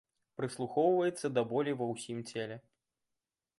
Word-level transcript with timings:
Прыслухоўваецца 0.39 1.31
да 1.35 1.43
болі 1.53 1.71
ва 1.81 1.85
ўсім 1.93 2.25
целе. 2.33 2.61